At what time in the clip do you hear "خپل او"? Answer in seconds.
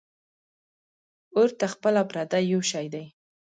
1.73-2.05